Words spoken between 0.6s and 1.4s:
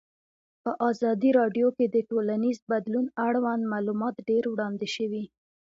په ازادي